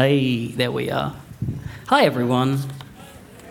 [0.00, 1.14] Hey, there we are.
[1.88, 2.58] Hi, everyone.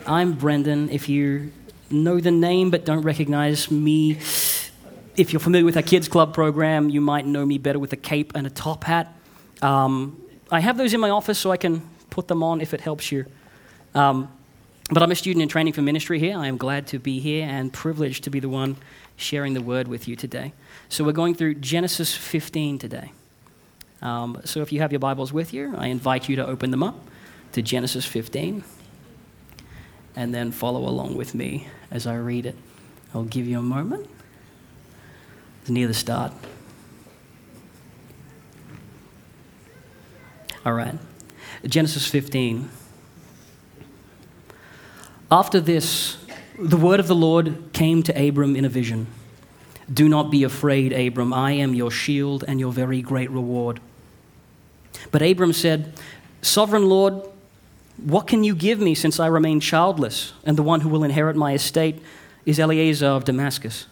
[0.08, 0.90] I'm Brendan.
[0.90, 1.52] If you
[1.92, 4.14] know the name but don't recognize me,
[5.16, 7.98] if you're familiar with our Kids Club program, you might know me better with a
[7.98, 9.14] cape and a top hat.
[9.62, 12.82] Um, I have those in my office so I can put them on if it
[12.82, 13.28] helps you.
[13.94, 14.36] Um,
[14.90, 16.36] but I'm a student in training for ministry here.
[16.36, 18.76] I am glad to be here and privileged to be the one
[19.18, 20.54] sharing the word with you today.
[20.90, 23.12] So we're going through Genesis 15 today.
[24.02, 26.84] Um, so if you have your Bibles with you, I invite you to open them
[26.84, 26.96] up
[27.52, 28.64] to Genesis 15
[30.16, 32.56] and then follow along with me as I read it.
[33.14, 34.10] I'll give you a moment.
[35.62, 36.32] It's near the start.
[40.66, 40.98] All right.
[41.66, 42.70] Genesis 15.
[45.32, 46.18] After this,
[46.58, 49.08] the word of the Lord came to Abram in a vision.
[49.92, 51.34] Do not be afraid, Abram.
[51.34, 53.80] I am your shield and your very great reward.
[55.12, 55.94] But Abram said,
[56.42, 57.22] Sovereign Lord,
[57.98, 61.36] what can you give me since I remain childless, and the one who will inherit
[61.36, 62.02] my estate
[62.46, 63.88] is Eliezer of Damascus?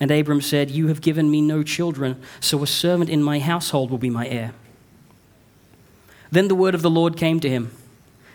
[0.00, 3.90] And Abram said, You have given me no children, so a servant in my household
[3.90, 4.52] will be my heir.
[6.30, 7.70] Then the word of the Lord came to him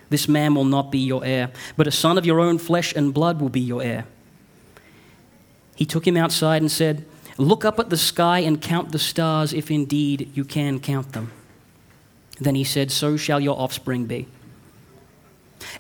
[0.10, 3.14] This man will not be your heir, but a son of your own flesh and
[3.14, 4.06] blood will be your heir.
[5.76, 7.06] He took him outside and said,
[7.38, 11.32] Look up at the sky and count the stars, if indeed you can count them.
[12.40, 14.28] Then he said, So shall your offspring be.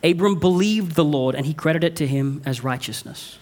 [0.04, 3.38] Abram believed the Lord, and he credited it to him as righteousness.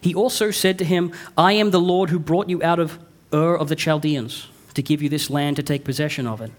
[0.00, 2.98] He also said to him, I am the Lord who brought you out of
[3.32, 6.50] Ur of the Chaldeans to give you this land to take possession of it.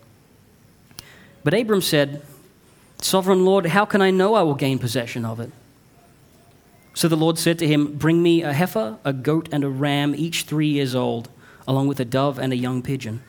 [1.43, 2.21] But Abram said,
[3.01, 5.51] Sovereign Lord, how can I know I will gain possession of it?
[6.93, 10.13] So the Lord said to him, Bring me a heifer, a goat, and a ram,
[10.13, 11.29] each three years old,
[11.67, 13.23] along with a dove and a young pigeon.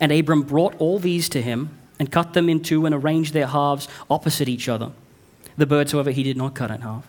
[0.00, 3.46] And Abram brought all these to him and cut them in two and arranged their
[3.46, 4.92] halves opposite each other.
[5.56, 7.06] The birds, however, he did not cut in half.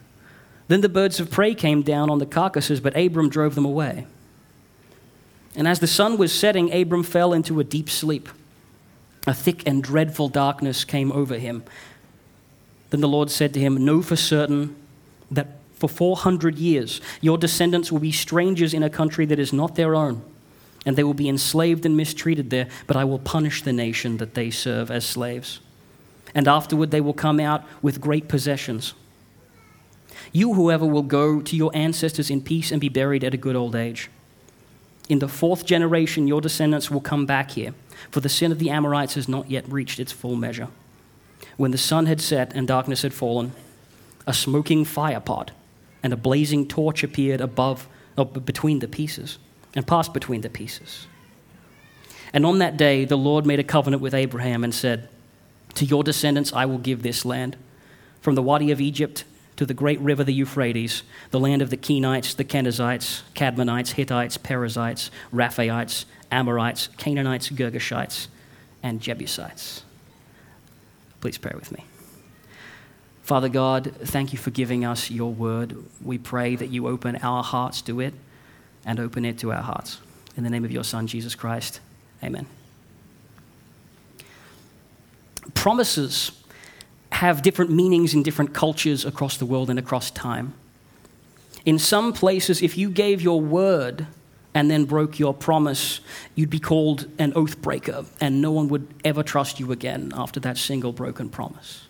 [0.67, 4.05] Then the birds of prey came down on the carcasses, but Abram drove them away.
[5.55, 8.29] And as the sun was setting, Abram fell into a deep sleep.
[9.25, 11.63] A thick and dreadful darkness came over him.
[12.89, 14.75] Then the Lord said to him, Know for certain
[15.31, 19.75] that for 400 years your descendants will be strangers in a country that is not
[19.75, 20.21] their own
[20.87, 24.35] and they will be enslaved and mistreated there, but I will punish the nation that
[24.35, 25.59] they serve as slaves.
[26.33, 28.93] And afterward they will come out with great possessions.
[30.31, 33.55] You, whoever, will go to your ancestors in peace and be buried at a good
[33.55, 34.09] old age.
[35.09, 37.73] In the fourth generation, your descendants will come back here,
[38.09, 40.69] for the sin of the Amorites has not yet reached its full measure.
[41.57, 43.51] When the sun had set and darkness had fallen,
[44.25, 45.49] a smoking firepot
[46.01, 47.89] and a blazing torch appeared above,
[48.45, 49.37] between the pieces
[49.77, 51.05] and passed between the pieces.
[52.33, 55.07] And on that day, the Lord made a covenant with Abraham and said,
[55.75, 57.55] To your descendants I will give this land,
[58.19, 59.23] from the Wadi of Egypt
[59.55, 64.37] to the great river, the Euphrates, the land of the Kenites, the Kenizzites, Kadmonites, Hittites,
[64.37, 68.27] Perizzites, Rephaites, Amorites, Canaanites, Girgashites,
[68.81, 69.83] and Jebusites.
[71.21, 71.85] Please pray with me.
[73.21, 75.77] Father God, thank you for giving us your word.
[76.03, 78.15] We pray that you open our hearts to it
[78.85, 79.99] and open it to our hearts.
[80.35, 81.79] In the name of your Son, Jesus Christ,
[82.23, 82.45] amen.
[85.53, 86.31] Promises
[87.11, 90.53] have different meanings in different cultures across the world and across time.
[91.65, 94.07] In some places, if you gave your word
[94.53, 95.99] and then broke your promise,
[96.35, 100.39] you'd be called an oath breaker, and no one would ever trust you again after
[100.39, 101.87] that single broken promise.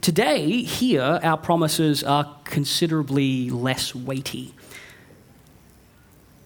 [0.00, 4.54] Today, here, our promises are considerably less weighty.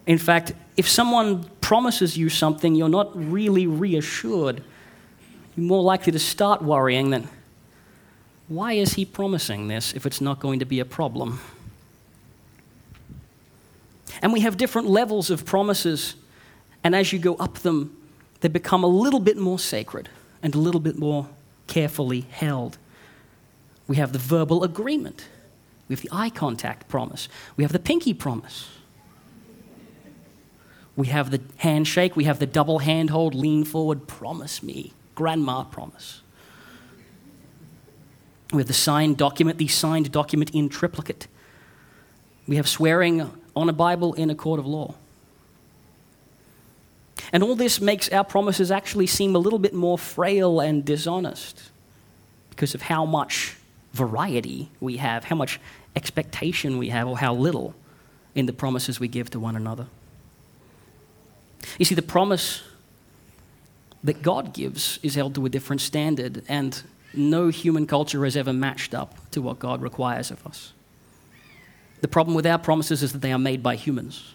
[0.06, 4.62] In fact, if someone promises you something, you're not really reassured.
[5.56, 7.22] You're more likely to start worrying that,
[8.48, 11.40] why is he promising this if it's not going to be a problem?
[14.20, 16.14] And we have different levels of promises,
[16.82, 17.96] and as you go up them,
[18.40, 20.10] they become a little bit more sacred
[20.42, 21.28] and a little bit more
[21.66, 22.76] carefully held.
[23.88, 25.26] We have the verbal agreement,
[25.88, 28.68] we have the eye contact promise, we have the pinky promise.
[30.96, 36.20] We have the handshake, we have the double handhold, lean forward, promise me, grandma promise.
[38.52, 41.26] We have the signed document, the signed document in triplicate.
[42.46, 44.94] We have swearing on a Bible in a court of law.
[47.32, 51.70] And all this makes our promises actually seem a little bit more frail and dishonest
[52.50, 53.56] because of how much
[53.92, 55.58] variety we have, how much
[55.96, 57.74] expectation we have, or how little
[58.36, 59.86] in the promises we give to one another.
[61.78, 62.62] You see, the promise
[64.02, 66.82] that God gives is held to a different standard, and
[67.14, 70.72] no human culture has ever matched up to what God requires of us.
[72.00, 74.34] The problem with our promises is that they are made by humans.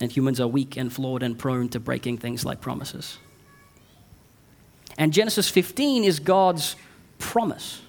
[0.00, 3.18] And humans are weak and flawed and prone to breaking things like promises.
[4.96, 6.76] And Genesis 15 is God's
[7.18, 7.80] promise.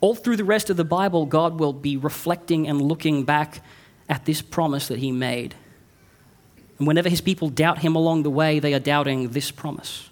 [0.00, 3.62] All through the rest of the Bible, God will be reflecting and looking back
[4.08, 5.54] at this promise that He made.
[6.82, 10.10] And whenever His people doubt Him along the way, they are doubting this promise.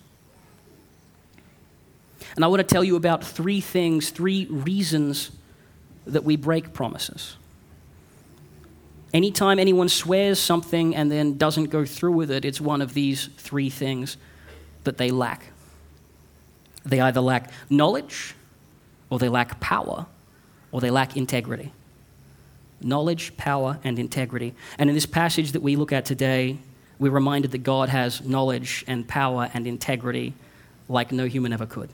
[2.37, 5.33] And I want to tell you about three things, three reasons
[6.07, 7.35] that we break promises.
[9.13, 13.31] Anytime anyone swears something and then doesn't go through with it, it's one of these
[13.37, 14.17] three things
[14.85, 15.47] that they lack.
[16.85, 18.37] They either lack knowledge,
[19.11, 20.07] or they lack power,
[20.71, 21.73] or they lack integrity.
[22.81, 24.55] Knowledge, power, and integrity.
[24.79, 26.59] And in this passage that we look at today,
[26.99, 30.35] we're reminded that God has knowledge and power and integrity
[30.89, 31.91] like no human ever could.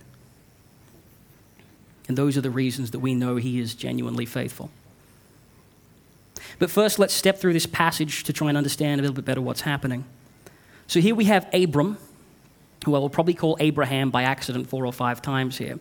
[2.09, 4.71] And those are the reasons that we know he is genuinely faithful.
[6.59, 9.41] But first, let's step through this passage to try and understand a little bit better
[9.41, 10.05] what's happening.
[10.87, 11.99] So here we have Abram,
[12.85, 15.79] who I will probably call Abraham by accident four or five times here.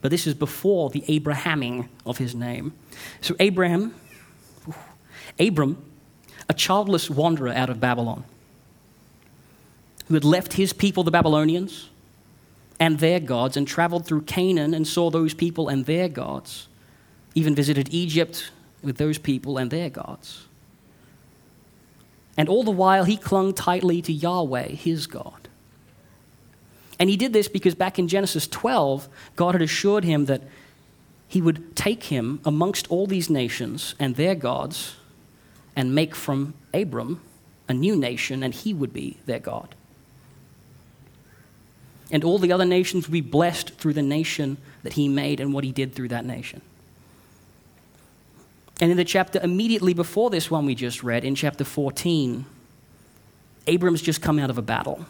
[0.00, 2.72] But this is before the Abrahaming of his name.
[3.20, 3.94] So Abraham,
[5.38, 5.82] Abram,
[6.48, 8.24] a childless wanderer out of Babylon,
[10.06, 11.90] who had left his people, the Babylonians,
[12.80, 16.68] and their gods and traveled through Canaan and saw those people and their gods,
[17.34, 18.50] even visited Egypt
[18.82, 20.46] with those people and their gods.
[22.36, 25.48] And all the while, he clung tightly to Yahweh, his God.
[26.98, 30.42] And he did this because back in Genesis 12, God had assured him that
[31.26, 34.96] he would take him amongst all these nations and their gods
[35.78, 37.22] and make from Abram
[37.68, 39.74] a new nation, and he would be their God
[42.10, 45.52] and all the other nations will be blessed through the nation that he made and
[45.52, 46.60] what he did through that nation.
[48.80, 52.46] And in the chapter immediately before this one we just read, in chapter 14,
[53.66, 55.04] Abram's just come out of a battle.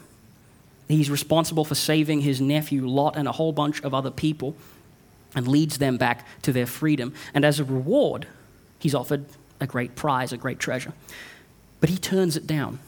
[0.87, 4.55] He's responsible for saving his nephew Lot and a whole bunch of other people
[5.35, 7.13] and leads them back to their freedom.
[7.33, 8.27] And as a reward,
[8.79, 9.25] he's offered
[9.59, 10.93] a great prize, a great treasure.
[11.79, 12.79] But he turns it down.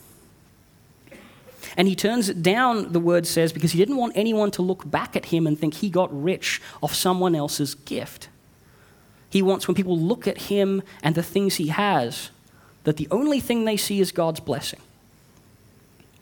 [1.77, 4.89] And he turns it down, the word says, because he didn't want anyone to look
[4.89, 8.27] back at him and think he got rich off someone else's gift.
[9.29, 12.29] He wants, when people look at him and the things he has,
[12.83, 14.81] that the only thing they see is God's blessing.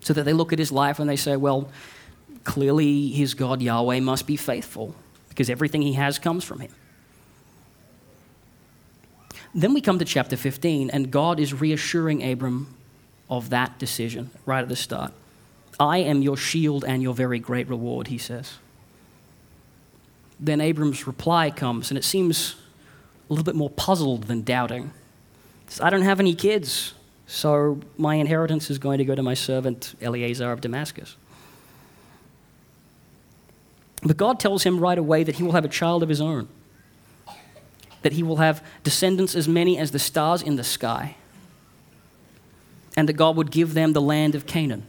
[0.01, 1.69] So that they look at his life and they say, well,
[2.43, 4.95] clearly his God Yahweh must be faithful
[5.29, 6.71] because everything he has comes from him.
[9.53, 12.75] Then we come to chapter 15, and God is reassuring Abram
[13.29, 15.11] of that decision right at the start.
[15.79, 18.57] I am your shield and your very great reward, he says.
[20.39, 22.55] Then Abram's reply comes, and it seems
[23.29, 24.91] a little bit more puzzled than doubting.
[25.67, 26.93] Says, I don't have any kids,
[27.27, 31.15] so my inheritance is going to go to my servant Eliezer of Damascus.
[34.01, 36.47] But God tells him right away that he will have a child of his own,
[38.01, 41.15] that he will have descendants as many as the stars in the sky,
[42.95, 44.83] and that God would give them the land of Canaan.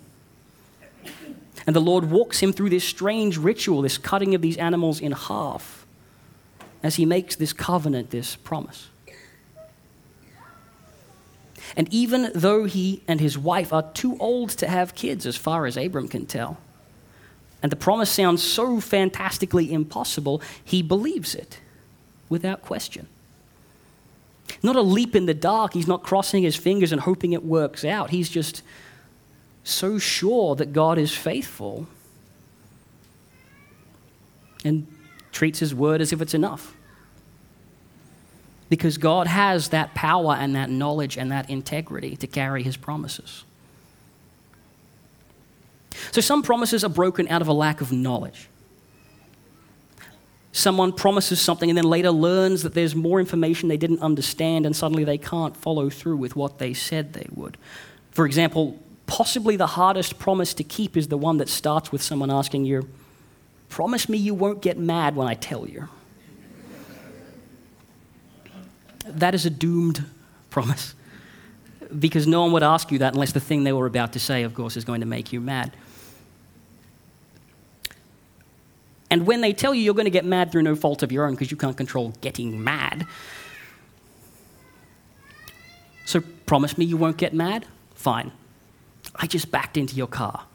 [1.66, 5.12] And the Lord walks him through this strange ritual, this cutting of these animals in
[5.12, 5.86] half,
[6.82, 8.88] as he makes this covenant, this promise.
[11.76, 15.66] And even though he and his wife are too old to have kids, as far
[15.66, 16.58] as Abram can tell,
[17.62, 21.60] and the promise sounds so fantastically impossible, he believes it
[22.30, 23.06] without question.
[24.62, 25.74] Not a leap in the dark.
[25.74, 28.10] He's not crossing his fingers and hoping it works out.
[28.10, 28.62] He's just
[29.62, 31.86] so sure that God is faithful
[34.64, 34.86] and
[35.32, 36.74] treats his word as if it's enough.
[38.68, 43.44] Because God has that power and that knowledge and that integrity to carry his promises.
[46.12, 48.49] So some promises are broken out of a lack of knowledge.
[50.52, 54.74] Someone promises something and then later learns that there's more information they didn't understand, and
[54.74, 57.56] suddenly they can't follow through with what they said they would.
[58.10, 62.30] For example, possibly the hardest promise to keep is the one that starts with someone
[62.30, 62.88] asking you,
[63.68, 65.88] Promise me you won't get mad when I tell you.
[69.06, 70.04] That is a doomed
[70.50, 70.94] promise
[71.98, 74.42] because no one would ask you that unless the thing they were about to say,
[74.42, 75.72] of course, is going to make you mad.
[79.10, 81.26] And when they tell you you're going to get mad through no fault of your
[81.26, 83.06] own because you can't control getting mad,
[86.04, 87.66] so promise me you won't get mad?
[87.94, 88.32] Fine.
[89.14, 90.46] I just backed into your car.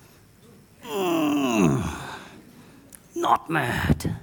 [3.15, 4.17] not mad.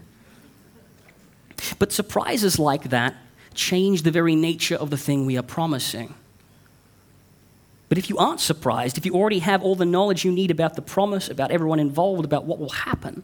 [1.78, 3.14] But surprises like that
[3.54, 6.14] change the very nature of the thing we are promising.
[7.88, 10.76] But if you aren't surprised, if you already have all the knowledge you need about
[10.76, 13.22] the promise, about everyone involved, about what will happen,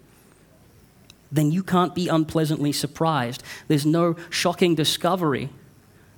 [1.31, 3.43] then you can't be unpleasantly surprised.
[3.69, 5.51] There's no shocking discovery,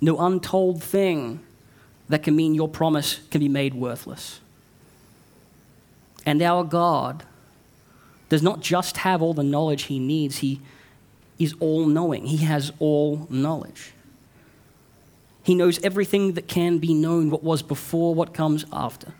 [0.00, 1.40] no untold thing
[2.08, 4.40] that can mean your promise can be made worthless.
[6.26, 7.24] And our God
[8.28, 10.60] does not just have all the knowledge he needs, he
[11.38, 12.26] is all knowing.
[12.26, 13.92] He has all knowledge.
[15.42, 19.14] He knows everything that can be known, what was before, what comes after.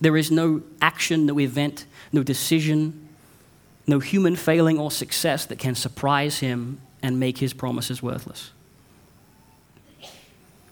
[0.00, 3.07] There is no action, no event, no decision,
[3.88, 8.52] no human failing or success that can surprise him and make his promises worthless.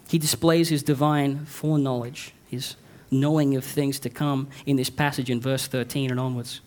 [0.08, 2.76] He displays his divine foreknowledge, his
[3.10, 6.60] knowing of things to come in this passage in verse 13 and onwards.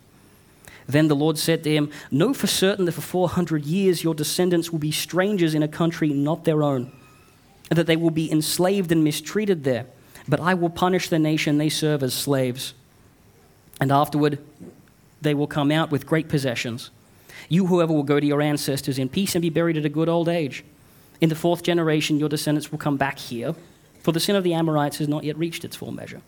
[0.87, 4.71] Then the Lord said to him, Know for certain that for 400 years your descendants
[4.71, 6.91] will be strangers in a country not their own,
[7.69, 9.85] and that they will be enslaved and mistreated there.
[10.27, 12.73] But I will punish the nation they serve as slaves.
[13.79, 14.39] And afterward,
[15.21, 16.91] they will come out with great possessions.
[17.47, 20.09] You, whoever, will go to your ancestors in peace and be buried at a good
[20.09, 20.63] old age.
[21.21, 23.55] In the fourth generation, your descendants will come back here,
[24.01, 26.21] for the sin of the Amorites has not yet reached its full measure.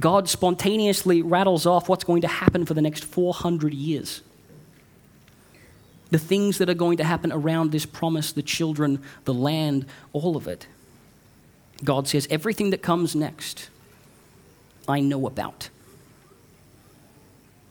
[0.00, 4.22] God spontaneously rattles off what's going to happen for the next 400 years.
[6.10, 10.36] The things that are going to happen around this promise, the children, the land, all
[10.36, 10.66] of it.
[11.82, 13.68] God says, everything that comes next,
[14.88, 15.68] I know about.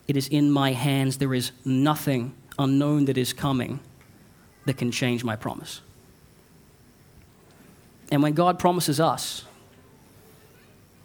[0.07, 1.17] It is in my hands.
[1.17, 3.79] There is nothing unknown that is coming
[4.65, 5.81] that can change my promise.
[8.11, 9.45] And when God promises us,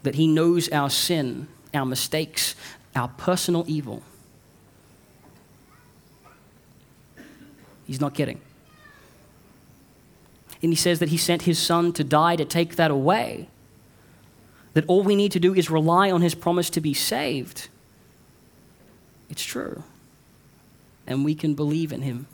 [0.03, 2.55] that He knows our sin, our mistakes,
[2.95, 4.03] our personal evil.
[7.87, 8.41] He's not kidding.
[10.63, 13.49] And He says that He sent His Son to die to take that away.
[14.75, 17.69] That all we need to do is rely on His promise to be saved.
[19.31, 19.83] It's true.
[21.07, 22.27] And we can believe in Him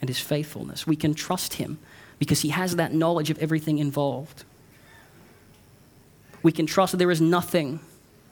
[0.00, 0.86] and His faithfulness.
[0.86, 1.78] We can trust Him
[2.18, 4.44] because He has that knowledge of everything involved
[6.42, 7.80] we can trust that there is nothing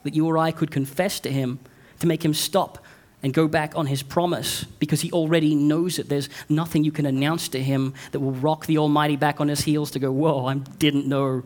[0.03, 1.59] that you or I could confess to him
[1.99, 2.83] to make him stop
[3.23, 6.07] and go back on his promise because he already knows it.
[6.07, 9.61] There's nothing you can announce to him that will rock the Almighty back on his
[9.61, 11.43] heels to go, Whoa, I didn't know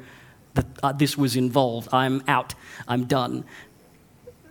[0.54, 1.88] that uh, this was involved.
[1.94, 2.54] I'm out.
[2.88, 3.46] I'm done.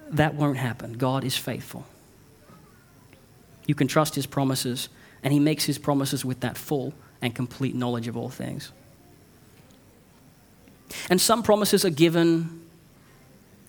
[0.08, 0.94] That won't happen.
[0.94, 1.84] God is faithful.
[3.70, 4.88] You can trust his promises,
[5.22, 8.72] and he makes his promises with that full and complete knowledge of all things.
[11.08, 12.62] And some promises are given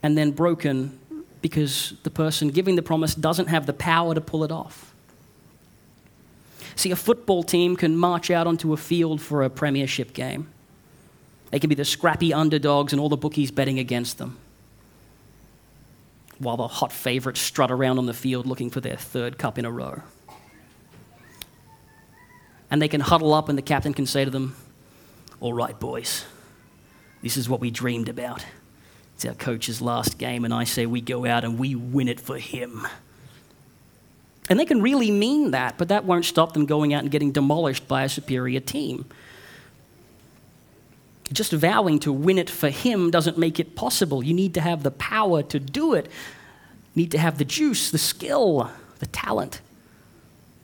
[0.02, 0.98] and then broken
[1.44, 4.92] because the person giving the promise doesn't have the power to pull it off.
[6.76, 10.48] See, a football team can march out onto a field for a premiership game.
[11.52, 14.40] They can be the scrappy underdogs and all the bookies betting against them.
[16.42, 19.66] While the hot favorites strut around on the field looking for their third cup in
[19.66, 20.02] a row.
[22.72, 24.56] And they can huddle up, and the captain can say to them,
[25.40, 26.26] All right, boys,
[27.22, 28.44] this is what we dreamed about.
[29.16, 32.20] It's our coach's last game, and I say we go out and we win it
[32.20, 32.88] for him.
[34.50, 37.32] And they can really mean that, but that won't stop them going out and getting
[37.32, 39.06] demolished by a superior team.
[41.32, 44.24] Just vowing to win it for him doesn't make it possible.
[44.24, 46.06] You need to have the power to do it.
[46.94, 48.70] You need to have the juice, the skill,
[49.00, 49.62] the talent,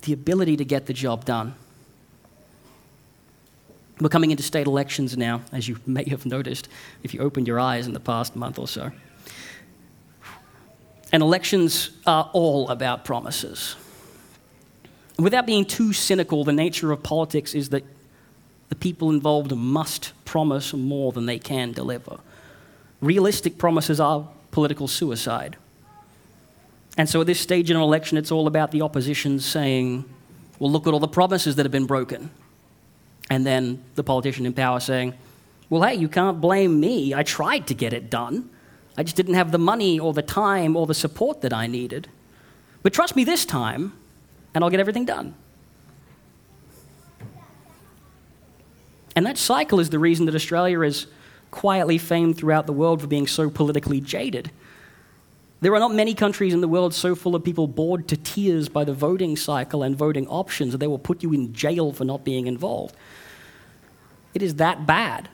[0.02, 1.54] the ability to get the job done.
[4.00, 6.68] We're coming into state elections now, as you may have noticed
[7.02, 8.92] if you opened your eyes in the past month or so.
[11.10, 13.74] And elections are all about promises.
[15.18, 17.84] Without being too cynical, the nature of politics is that
[18.68, 22.18] the people involved must promise more than they can deliver.
[23.00, 25.56] Realistic promises are political suicide.
[26.96, 30.04] And so at this stage in an election, it's all about the opposition saying,
[30.58, 32.30] well, look at all the promises that have been broken.
[33.30, 35.14] And then the politician in power saying,
[35.70, 37.14] Well, hey, you can't blame me.
[37.14, 38.50] I tried to get it done.
[38.96, 42.08] I just didn't have the money or the time or the support that I needed.
[42.82, 43.92] But trust me this time,
[44.54, 45.34] and I'll get everything done.
[49.18, 51.08] And that cycle is the reason that Australia is
[51.50, 54.52] quietly famed throughout the world for being so politically jaded.
[55.60, 58.68] There are not many countries in the world so full of people bored to tears
[58.68, 62.04] by the voting cycle and voting options that they will put you in jail for
[62.04, 62.94] not being involved.
[64.34, 65.28] It is that bad.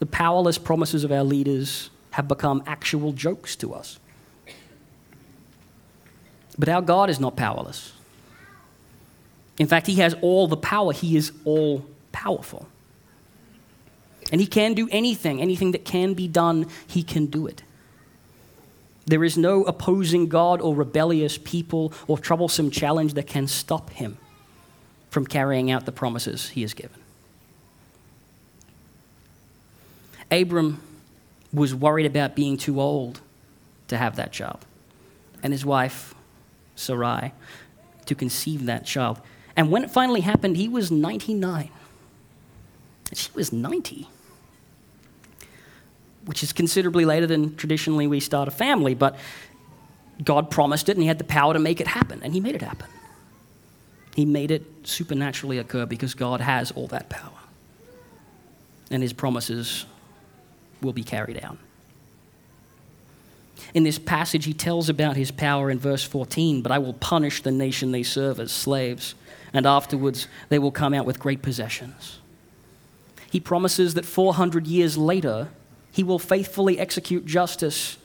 [0.00, 4.00] The powerless promises of our leaders have become actual jokes to us.
[6.58, 7.92] But our God is not powerless.
[9.58, 11.86] In fact, He has all the power, He is all
[12.18, 12.66] powerful.
[14.32, 17.62] And He can do anything, anything that can be done, He can do it.
[19.06, 24.18] There is no opposing God or rebellious people or troublesome challenge that can stop Him
[25.10, 27.00] from carrying out the promises He has given.
[30.30, 30.82] Abram
[31.52, 33.20] was worried about being too old
[33.86, 34.66] to have that child,
[35.42, 36.14] and his wife,
[36.76, 37.32] Sarai,
[38.04, 39.18] to conceive that child.
[39.56, 41.70] And when it finally happened, he was 99.
[43.14, 44.06] She was 90,
[46.24, 49.16] which is considerably later than traditionally we start a family, but
[50.22, 52.54] God promised it and he had the power to make it happen, and he made
[52.54, 52.88] it happen.
[54.14, 57.30] He made it supernaturally occur because God has all that power.
[58.90, 59.86] And his promises
[60.82, 61.56] will be carried out.
[63.74, 67.42] In this passage, he tells about his power in verse 14 But I will punish
[67.42, 69.14] the nation they serve as slaves,
[69.52, 72.18] and afterwards they will come out with great possessions.
[73.30, 75.48] He promises that 400 years later,
[75.92, 77.98] he will faithfully execute justice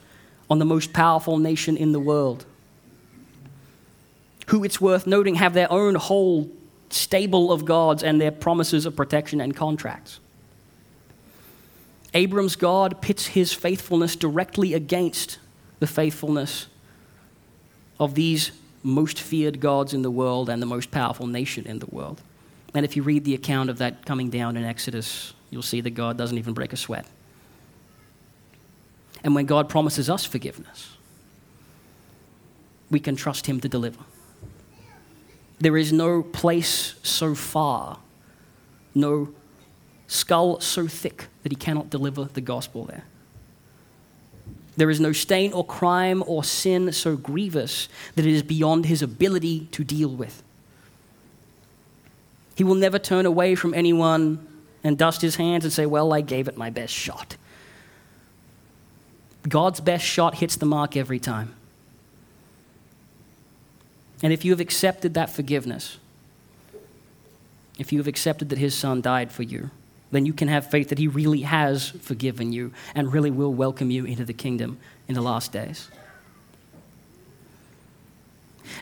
[0.49, 2.45] on the most powerful nation in the world,
[4.47, 6.51] who it's worth noting have their own whole
[6.89, 10.19] stable of gods and their promises of protection and contracts.
[12.13, 15.39] Abram's God pits his faithfulness directly against
[15.79, 16.67] the faithfulness
[17.99, 18.51] of these
[18.83, 22.21] most feared gods in the world and the most powerful nation in the world.
[22.73, 25.91] And if you read the account of that coming down in Exodus, you'll see that
[25.91, 27.05] God doesn't even break a sweat.
[29.23, 30.97] And when God promises us forgiveness,
[32.89, 34.03] we can trust Him to deliver.
[35.59, 37.99] There is no place so far,
[38.93, 39.29] no
[40.07, 43.05] skull so thick that he cannot deliver the gospel there.
[44.75, 49.01] There is no stain or crime or sin so grievous that it is beyond his
[49.01, 50.42] ability to deal with.
[52.55, 54.47] He will never turn away from anyone
[54.83, 57.37] and dust his hands and say, Well, I gave it my best shot.
[59.47, 61.53] God's best shot hits the mark every time.
[64.21, 65.97] And if you have accepted that forgiveness,
[67.77, 69.71] if you have accepted that his son died for you,
[70.13, 73.89] then you can have faith that He really has forgiven you and really will welcome
[73.89, 75.89] you into the kingdom in the last days.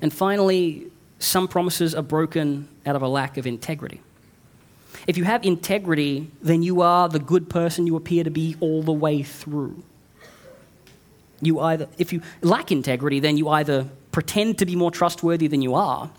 [0.01, 0.87] And finally,
[1.21, 4.01] some promises are broken out of a lack of integrity.
[5.07, 8.81] If you have integrity, then you are the good person you appear to be all
[8.81, 9.83] the way through.
[11.41, 15.61] You either, if you lack integrity, then you either pretend to be more trustworthy than
[15.61, 16.09] you are,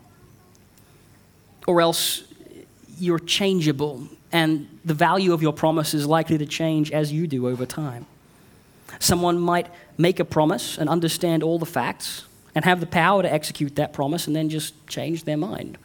[1.67, 2.23] or else
[2.99, 7.49] you're changeable and the value of your promise is likely to change as you do
[7.49, 8.07] over time.
[8.99, 9.67] Someone might
[9.99, 13.93] make a promise and understand all the facts and have the power to execute that
[13.93, 15.79] promise and then just change their mind.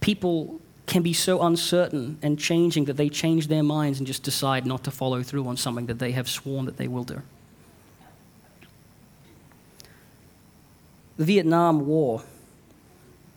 [0.00, 4.66] People can be so uncertain and changing that they change their minds and just decide
[4.66, 7.22] not to follow through on something that they have sworn that they will do.
[11.16, 12.22] The Vietnam War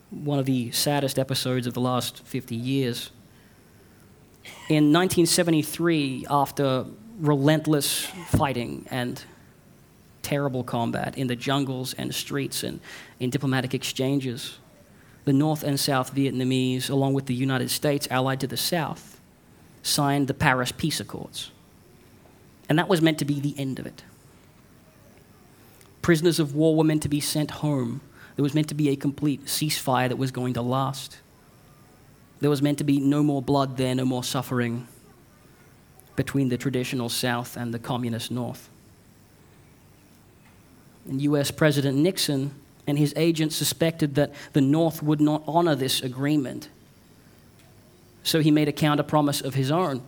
[0.10, 3.12] one of the saddest episodes of the last 50 years.
[4.70, 6.86] In 1973, after
[7.20, 9.24] relentless fighting and
[10.22, 12.80] terrible combat in the jungles and streets and
[13.20, 14.58] in diplomatic exchanges,
[15.26, 19.20] the North and South Vietnamese, along with the United States allied to the South,
[19.84, 21.52] signed the Paris Peace Accords.
[22.70, 24.04] And that was meant to be the end of it.
[26.02, 28.02] Prisoners of war were meant to be sent home
[28.38, 31.18] there was meant to be a complete ceasefire that was going to last.
[32.40, 34.88] There was meant to be no more blood there, no more suffering
[36.18, 38.68] between the traditional South and the communist North.
[41.08, 42.52] And US President Nixon
[42.86, 46.68] and his agents suspected that the North would not honor this agreement.
[48.24, 50.02] So he made a counter promise of his own.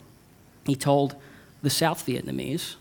[0.65, 1.15] He told
[1.61, 2.75] the South Vietnamese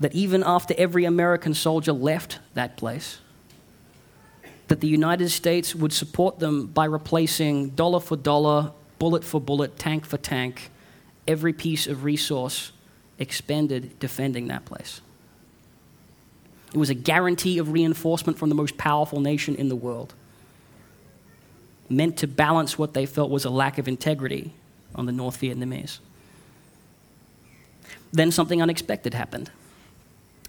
[0.00, 3.18] that even after every American soldier left that place,
[4.68, 9.78] that the United States would support them by replacing dollar for dollar, bullet for bullet,
[9.78, 10.70] tank for tank,
[11.30, 12.72] every piece of resource
[13.20, 15.00] expended defending that place.
[16.74, 20.12] It was a guarantee of reinforcement from the most powerful nation in the world,
[21.88, 24.52] meant to balance what they felt was a lack of integrity
[24.94, 25.98] on the North Vietnamese.
[28.12, 29.50] Then something unexpected happened.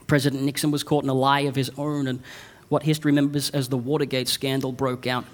[0.07, 2.21] President Nixon was caught in a lie of his own and
[2.69, 5.25] what history remembers as the Watergate scandal broke out.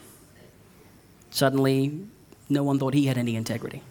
[1.32, 2.06] Suddenly,
[2.50, 3.82] no one thought he had any integrity.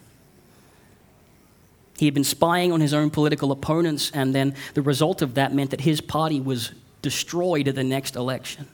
[1.97, 5.53] He had been spying on his own political opponents, and then the result of that
[5.53, 8.67] meant that his party was destroyed at the next election.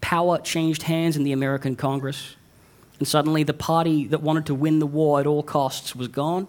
[0.00, 2.34] Power changed hands in the American Congress,
[2.98, 6.48] and suddenly the party that wanted to win the war at all costs was gone,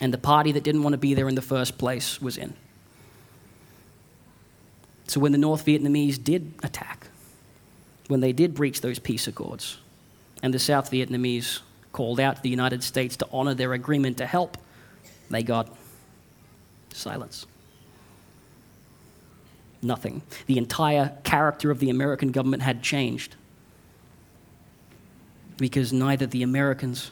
[0.00, 2.54] and the party that didn't want to be there in the first place was in.
[5.06, 7.08] So when the North Vietnamese did attack,
[8.08, 9.78] when they did breach those peace accords,
[10.42, 11.60] and the South Vietnamese
[11.92, 14.58] called out to the United States to honor their agreement to help,
[15.30, 15.74] they got
[16.92, 17.46] silence.
[19.82, 20.22] Nothing.
[20.46, 23.36] The entire character of the American government had changed
[25.58, 27.10] because neither the Americans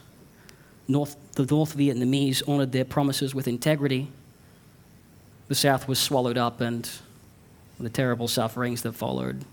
[0.87, 4.11] nor the North Vietnamese honored their promises with integrity.
[5.47, 6.89] The South was swallowed up, and
[7.79, 9.45] the terrible sufferings that followed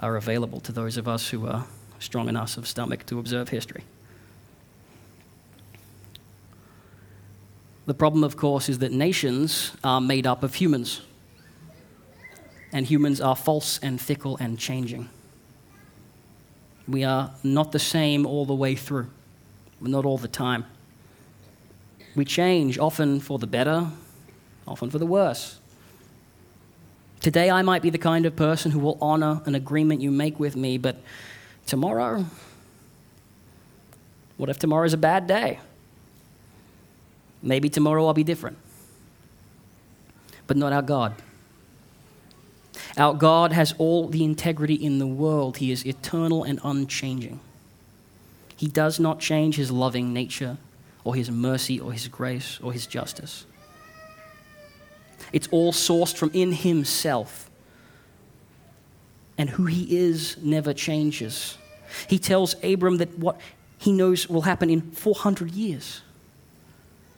[0.00, 1.66] are available to those of us who are
[1.98, 3.84] strong enough of stomach to observe history.
[7.86, 11.02] The problem, of course, is that nations are made up of humans,
[12.72, 15.10] and humans are false and fickle and changing.
[16.88, 19.08] We are not the same all the way through,
[19.80, 20.64] not all the time.
[22.16, 23.88] We change, often for the better,
[24.66, 25.58] often for the worse.
[27.20, 30.40] Today, I might be the kind of person who will honor an agreement you make
[30.40, 30.96] with me, but
[31.66, 32.24] tomorrow,
[34.36, 35.58] what if tomorrow is a bad day?
[37.44, 38.56] Maybe tomorrow I'll be different.
[40.46, 41.14] But not our God.
[42.96, 45.58] Our God has all the integrity in the world.
[45.58, 47.40] He is eternal and unchanging.
[48.56, 50.56] He does not change his loving nature,
[51.02, 53.44] or his mercy, or his grace, or his justice.
[55.32, 57.50] It's all sourced from in himself.
[59.36, 61.58] And who he is never changes.
[62.08, 63.38] He tells Abram that what
[63.76, 66.00] he knows will happen in 400 years.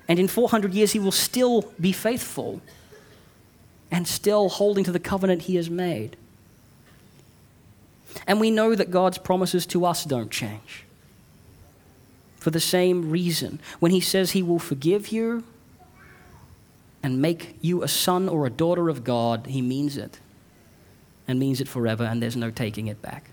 [0.09, 2.61] And in 400 years, he will still be faithful
[3.91, 6.17] and still holding to the covenant he has made.
[8.27, 10.85] And we know that God's promises to us don't change.
[12.37, 15.45] For the same reason, when he says he will forgive you
[17.03, 20.21] and make you a son or a daughter of God, he means it.
[21.29, 23.31] And means it forever, and there's no taking it back.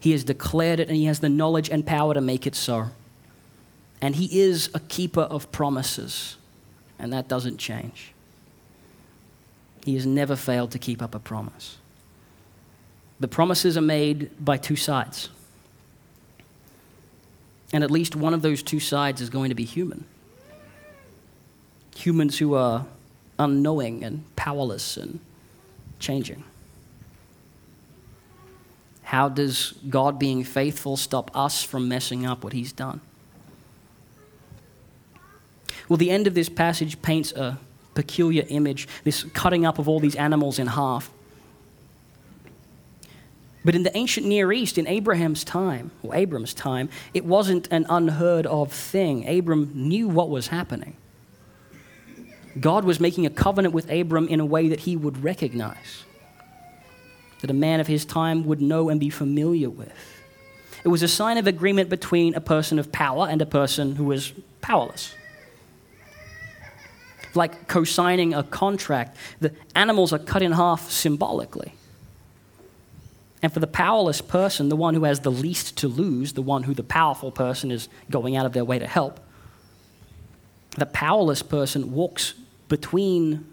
[0.00, 2.90] He has declared it, and he has the knowledge and power to make it so.
[4.00, 6.36] And he is a keeper of promises
[6.98, 8.12] and that doesn't change.
[9.84, 11.78] He has never failed to keep up a promise.
[13.20, 15.28] The promises are made by two sides.
[17.72, 20.04] And at least one of those two sides is going to be human.
[21.96, 22.86] Humans who are
[23.38, 25.20] unknowing and powerless and
[25.98, 26.44] changing.
[29.02, 33.00] How does God being faithful stop us from messing up what He's done?
[35.88, 37.58] Well, the end of this passage paints a
[37.94, 41.10] peculiar image, this cutting up of all these animals in half.
[43.64, 47.86] But in the ancient Near East, in Abraham's time, or Abram's time, it wasn't an
[47.88, 49.28] unheard of thing.
[49.28, 50.96] Abram knew what was happening.
[52.60, 56.04] God was making a covenant with Abram in a way that he would recognize,
[57.40, 59.92] that a man of his time would know and be familiar with.
[60.84, 64.04] It was a sign of agreement between a person of power and a person who
[64.04, 65.14] was powerless
[67.34, 69.16] like co signing a contract.
[69.40, 71.74] The animals are cut in half symbolically.
[73.42, 76.64] And for the powerless person, the one who has the least to lose, the one
[76.64, 79.20] who the powerful person is going out of their way to help,
[80.76, 82.34] the powerless person walks
[82.68, 83.46] between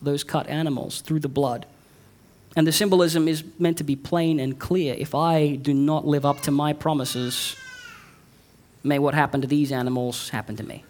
[0.00, 1.66] those cut animals through the blood.
[2.56, 4.94] And the symbolism is meant to be plain and clear.
[4.96, 7.56] If I do not live up to my promises,
[8.84, 10.84] may what happened to these animals happen to me.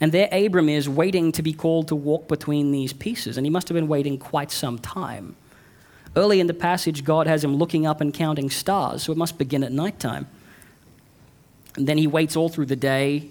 [0.00, 3.50] And there Abram is waiting to be called to walk between these pieces, and he
[3.50, 5.36] must have been waiting quite some time.
[6.16, 9.38] Early in the passage, God has him looking up and counting stars, so it must
[9.38, 10.26] begin at nighttime.
[11.76, 13.30] And then he waits all through the day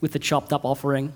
[0.00, 1.12] with the chopped up offering.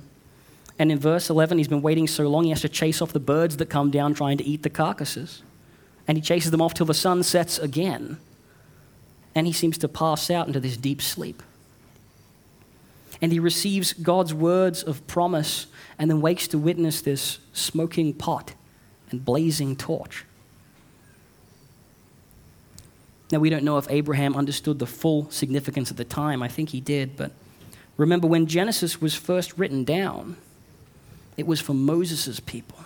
[0.79, 3.21] And in verse 11, he's been waiting so long, he has to chase off the
[3.21, 5.43] birds that come down trying to eat the carcasses.
[6.09, 8.19] And he chases them off till the sun sets again.
[9.35, 11.43] And he seems to pass out into this deep sleep
[13.21, 15.67] and he receives God's words of promise
[15.99, 18.55] and then wakes to witness this smoking pot
[19.11, 20.25] and blazing torch.
[23.33, 26.43] Now, we don't know if Abraham understood the full significance at the time.
[26.43, 27.33] I think he did, but
[27.97, 30.37] remember when Genesis was first written down,
[31.37, 32.79] it was for Moses' people.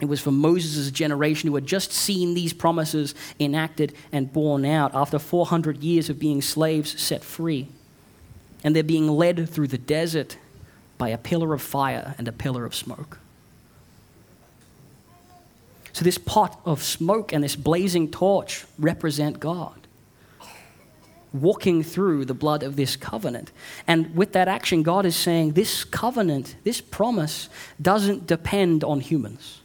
[0.00, 4.94] It was for Moses' generation who had just seen these promises enacted and borne out
[4.94, 7.66] after 400 years of being slaves set free.
[8.64, 10.36] And they're being led through the desert
[10.96, 13.18] by a pillar of fire and a pillar of smoke.
[15.92, 19.78] So, this pot of smoke and this blazing torch represent God
[21.32, 23.52] walking through the blood of this covenant.
[23.86, 27.48] And with that action, God is saying this covenant, this promise,
[27.80, 29.60] doesn't depend on humans.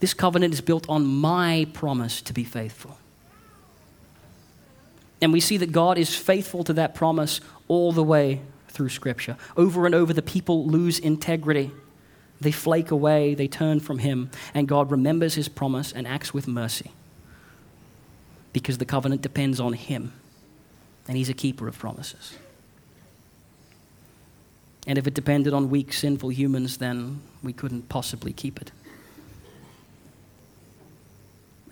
[0.00, 2.98] This covenant is built on my promise to be faithful.
[5.20, 9.36] And we see that God is faithful to that promise all the way through Scripture.
[9.56, 11.70] Over and over, the people lose integrity.
[12.40, 16.46] They flake away, they turn from Him, and God remembers His promise and acts with
[16.46, 16.90] mercy
[18.52, 20.12] because the covenant depends on Him,
[21.08, 22.36] and He's a keeper of promises.
[24.86, 28.70] And if it depended on weak, sinful humans, then we couldn't possibly keep it.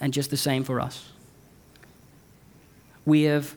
[0.00, 1.13] And just the same for us.
[3.06, 3.54] We have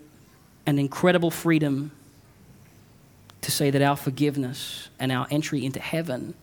[0.66, 1.92] an incredible freedom
[3.42, 6.34] to say that our forgiveness and our entry into heaven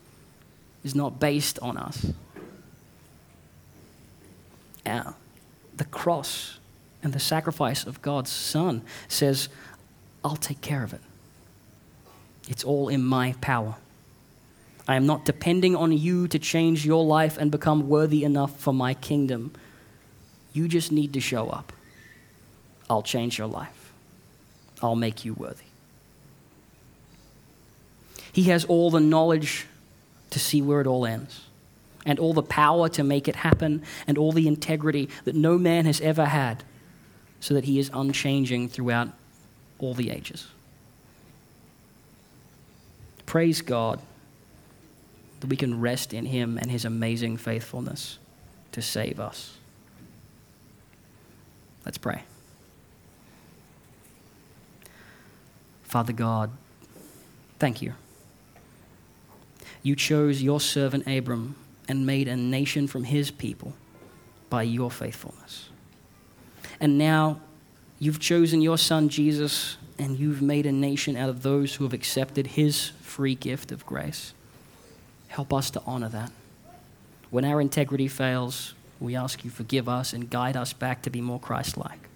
[0.82, 2.12] is not based on us.
[5.76, 6.60] The cross
[7.02, 9.48] and the sacrifice of God's Son says,
[10.24, 11.00] I'll take care of it.
[12.48, 13.74] It's all in my power.
[14.86, 18.72] I am not depending on you to change your life and become worthy enough for
[18.72, 19.52] my kingdom.
[20.52, 21.72] You just need to show up.
[22.88, 23.92] I'll change your life.
[24.82, 25.64] I'll make you worthy.
[28.32, 29.66] He has all the knowledge
[30.30, 31.42] to see where it all ends,
[32.04, 35.86] and all the power to make it happen, and all the integrity that no man
[35.86, 36.64] has ever had,
[37.40, 39.10] so that he is unchanging throughout
[39.78, 40.48] all the ages.
[43.26, 44.00] Praise God
[45.40, 48.18] that we can rest in him and his amazing faithfulness
[48.72, 49.56] to save us.
[51.84, 52.22] Let's pray.
[55.94, 56.50] Father God,
[57.60, 57.94] thank you.
[59.84, 61.54] You chose your servant Abram
[61.86, 63.74] and made a nation from his people
[64.50, 65.68] by your faithfulness.
[66.80, 67.38] And now
[68.00, 71.92] you've chosen your son Jesus and you've made a nation out of those who have
[71.92, 74.34] accepted his free gift of grace.
[75.28, 76.32] Help us to honor that.
[77.30, 81.20] When our integrity fails, we ask you forgive us and guide us back to be
[81.20, 82.08] more Christ like.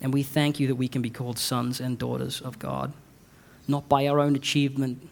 [0.00, 2.92] And we thank you that we can be called sons and daughters of God,
[3.66, 5.08] not by our own achievement,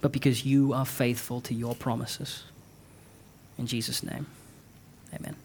[0.00, 2.44] but because you are faithful to your promises.
[3.58, 4.26] In Jesus' name,
[5.14, 5.36] amen.